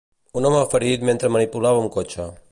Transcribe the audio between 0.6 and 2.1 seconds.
ferit mentre manipulava un